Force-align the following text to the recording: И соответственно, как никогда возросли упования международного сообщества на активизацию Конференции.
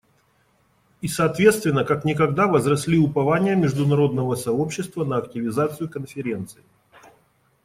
И 1.01 1.07
соответственно, 1.07 1.83
как 1.85 2.05
никогда 2.05 2.47
возросли 2.47 2.97
упования 2.97 3.55
международного 3.55 4.33
сообщества 4.33 5.05
на 5.05 5.17
активизацию 5.17 5.91
Конференции. 5.91 6.63